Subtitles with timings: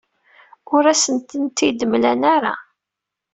[0.75, 2.53] Ur asen-tent-id-mlan ara.